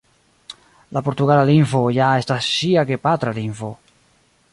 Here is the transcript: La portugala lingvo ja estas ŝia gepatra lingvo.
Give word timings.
La 0.97 1.03
portugala 1.07 1.43
lingvo 1.49 1.81
ja 1.97 2.07
estas 2.21 2.47
ŝia 2.55 2.85
gepatra 2.93 3.35
lingvo. 3.37 3.71